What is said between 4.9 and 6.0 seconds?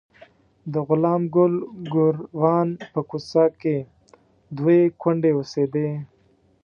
کونډې اوسېدې.